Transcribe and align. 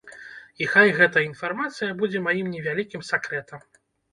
І 0.63 0.69
хай 0.71 0.93
гэтая 0.99 1.23
інфармацыя 1.31 1.91
будзе 2.01 2.25
маім 2.29 2.51
невялікім 2.57 3.07
сакрэтам. 3.11 3.59